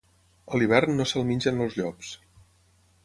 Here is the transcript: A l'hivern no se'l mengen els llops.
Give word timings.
A 0.55 0.59
l'hivern 0.61 0.97
no 1.01 1.07
se'l 1.11 1.27
mengen 1.33 1.61
els 1.67 1.77
llops. 1.81 2.11